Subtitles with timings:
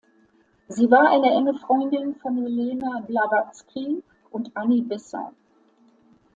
[0.67, 5.35] Sie war eine enge Freundin von Helena Blavatsky und Annie Besant.